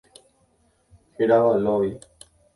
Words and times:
Hérava 1.19 1.53
Lovi. 1.65 1.91